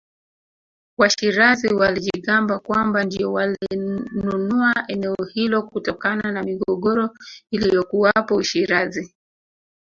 [0.97, 7.09] Washirazi walijigamba kwamba ndio walinunua eneo hilo kutokana na migogoro
[7.51, 9.15] iliyokuwapo Ushirazi